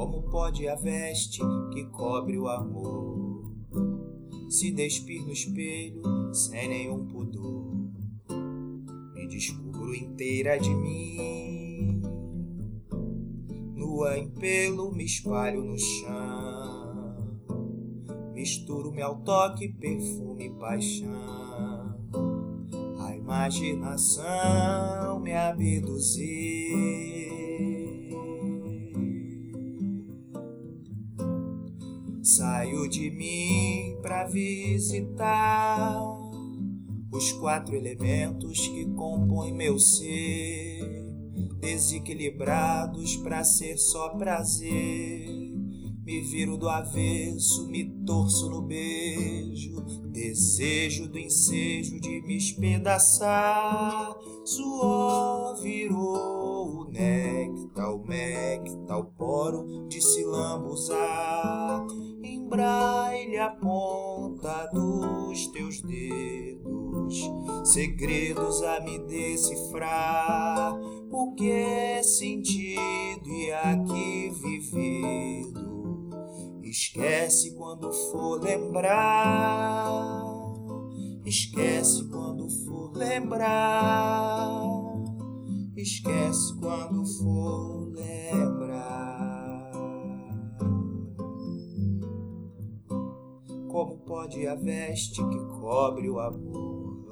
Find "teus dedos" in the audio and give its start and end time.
65.52-67.30